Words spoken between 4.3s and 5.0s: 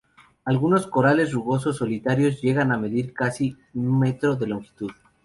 de longitud.